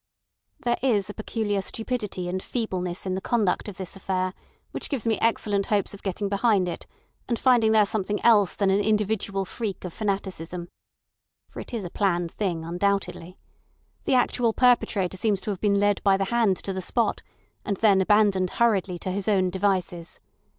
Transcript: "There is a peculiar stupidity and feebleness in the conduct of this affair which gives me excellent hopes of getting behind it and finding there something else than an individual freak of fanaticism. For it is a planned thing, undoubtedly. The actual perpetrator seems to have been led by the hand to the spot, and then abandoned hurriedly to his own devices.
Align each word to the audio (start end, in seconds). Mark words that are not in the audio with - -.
"There 0.61 0.77
is 0.81 1.11
a 1.11 1.13
peculiar 1.13 1.61
stupidity 1.61 2.27
and 2.27 2.41
feebleness 2.41 3.05
in 3.05 3.13
the 3.13 3.21
conduct 3.21 3.69
of 3.69 3.77
this 3.77 3.95
affair 3.95 4.33
which 4.71 4.89
gives 4.89 5.05
me 5.05 5.19
excellent 5.21 5.67
hopes 5.67 5.93
of 5.93 6.01
getting 6.01 6.27
behind 6.27 6.67
it 6.67 6.87
and 7.29 7.37
finding 7.37 7.71
there 7.71 7.85
something 7.85 8.19
else 8.25 8.55
than 8.55 8.71
an 8.71 8.79
individual 8.79 9.45
freak 9.45 9.85
of 9.85 9.93
fanaticism. 9.93 10.69
For 11.51 11.59
it 11.59 11.71
is 11.71 11.85
a 11.85 11.91
planned 11.91 12.31
thing, 12.31 12.65
undoubtedly. 12.65 13.37
The 14.05 14.15
actual 14.15 14.53
perpetrator 14.53 15.17
seems 15.17 15.39
to 15.41 15.51
have 15.51 15.61
been 15.61 15.79
led 15.79 16.01
by 16.01 16.17
the 16.17 16.25
hand 16.33 16.57
to 16.63 16.73
the 16.73 16.81
spot, 16.81 17.21
and 17.63 17.77
then 17.77 18.01
abandoned 18.01 18.49
hurriedly 18.57 18.97
to 18.97 19.11
his 19.11 19.27
own 19.27 19.51
devices. 19.51 20.19